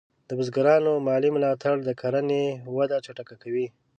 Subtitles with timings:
[0.27, 3.67] د بزګرانو مالي ملاتړ د کرنې وده چټکه کوي.